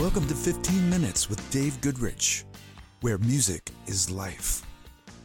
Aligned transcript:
Welcome 0.00 0.26
to 0.28 0.34
15 0.34 0.88
Minutes 0.88 1.28
with 1.28 1.50
Dave 1.50 1.78
Goodrich, 1.82 2.46
where 3.02 3.18
music 3.18 3.70
is 3.86 4.10
life. 4.10 4.62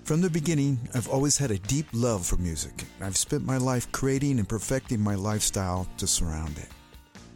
From 0.03 0.19
the 0.19 0.29
beginning, 0.29 0.77
I've 0.93 1.08
always 1.08 1.37
had 1.37 1.50
a 1.50 1.59
deep 1.59 1.85
love 1.93 2.25
for 2.25 2.35
music. 2.35 2.83
I've 3.00 3.16
spent 3.16 3.46
my 3.46 3.56
life 3.56 3.90
creating 3.93 4.38
and 4.38 4.50
perfecting 4.50 5.00
my 5.00 5.16
lifestyle 5.16 5.88
to 5.96 6.06
surround 6.06 6.58
it. 6.58 6.67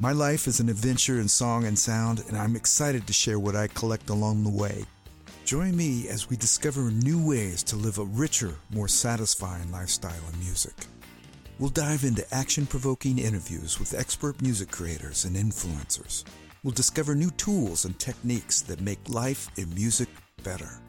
My 0.02 0.12
life 0.12 0.48
is 0.48 0.60
an 0.60 0.68
adventure 0.68 1.22
in 1.22 1.30
song 1.30 1.64
and 1.64 1.80
sound, 1.80 2.26
and 2.28 2.38
I'm 2.38 2.58
excited 2.58 3.08
to 3.08 3.14
share 3.14 3.40
what 3.40 3.56
I 3.56 3.68
collect 3.68 4.10
along 4.10 4.44
the 4.44 4.50
way. 4.50 4.84
Join 5.46 5.78
me 5.78 6.10
as 6.10 6.30
we 6.30 6.36
discover 6.36 6.92
new 6.92 7.26
ways 7.26 7.64
to 7.64 7.78
live 7.78 8.00
a 8.00 8.04
richer, 8.04 8.54
more 8.70 8.90
satisfying 8.90 9.72
lifestyle 9.72 10.28
in 10.34 10.40
music. 10.42 10.76
We'll 11.58 11.70
dive 11.70 12.04
into 12.04 12.34
action 12.36 12.66
provoking 12.66 13.18
interviews 13.18 13.80
with 13.80 13.98
expert 13.98 14.42
music 14.42 14.72
creators 14.72 15.24
and 15.24 15.38
influencers. 15.38 16.26
We'll 16.62 16.74
discover 16.74 17.16
new 17.16 17.32
tools 17.32 17.86
and 17.86 17.98
techniques 17.98 18.60
that 18.64 18.82
make 18.82 19.00
life 19.08 19.48
in 19.58 19.74
music 19.74 20.10
better. 20.44 20.82